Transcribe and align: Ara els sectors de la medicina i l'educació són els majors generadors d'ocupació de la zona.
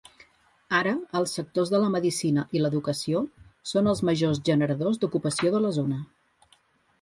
Ara 0.75 0.93
els 1.19 1.33
sectors 1.39 1.71
de 1.73 1.81
la 1.83 1.91
medicina 1.95 2.45
i 2.59 2.63
l'educació 2.63 3.21
són 3.73 3.91
els 3.93 4.03
majors 4.11 4.41
generadors 4.51 4.99
d'ocupació 5.05 5.53
de 5.59 5.63
la 5.69 5.73
zona. 5.79 6.01